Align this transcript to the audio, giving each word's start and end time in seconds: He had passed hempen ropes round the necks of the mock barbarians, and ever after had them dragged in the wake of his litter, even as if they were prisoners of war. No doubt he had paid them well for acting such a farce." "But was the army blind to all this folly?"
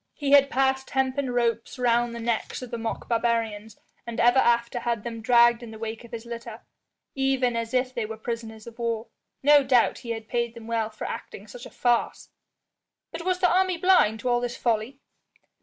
He 0.15 0.31
had 0.31 0.49
passed 0.49 0.89
hempen 0.89 1.29
ropes 1.29 1.77
round 1.77 2.15
the 2.15 2.19
necks 2.19 2.63
of 2.63 2.71
the 2.71 2.79
mock 2.79 3.07
barbarians, 3.07 3.79
and 4.07 4.19
ever 4.19 4.39
after 4.39 4.79
had 4.79 5.03
them 5.03 5.21
dragged 5.21 5.61
in 5.61 5.69
the 5.69 5.77
wake 5.77 6.03
of 6.03 6.11
his 6.11 6.25
litter, 6.25 6.63
even 7.13 7.55
as 7.55 7.71
if 7.71 7.93
they 7.93 8.07
were 8.07 8.17
prisoners 8.17 8.65
of 8.65 8.79
war. 8.79 9.09
No 9.43 9.63
doubt 9.63 9.99
he 9.99 10.09
had 10.09 10.27
paid 10.27 10.55
them 10.55 10.65
well 10.65 10.89
for 10.89 11.05
acting 11.05 11.45
such 11.45 11.67
a 11.67 11.69
farce." 11.69 12.29
"But 13.11 13.25
was 13.25 13.41
the 13.41 13.51
army 13.53 13.77
blind 13.77 14.21
to 14.21 14.29
all 14.29 14.39
this 14.41 14.57
folly?" 14.57 15.01